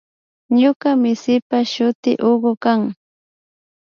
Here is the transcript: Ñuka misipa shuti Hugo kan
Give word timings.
Ñuka 0.59 0.89
misipa 1.01 1.57
shuti 1.71 2.11
Hugo 2.23 2.51
kan 2.63 2.81